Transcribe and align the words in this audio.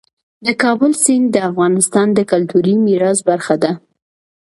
د 0.45 0.47
کابل 0.63 0.91
سیند 1.03 1.27
د 1.31 1.37
افغانستان 1.49 2.07
د 2.13 2.19
کلتوري 2.31 2.75
میراث 2.85 3.19
برخه 3.29 3.55
ده. 3.63 3.71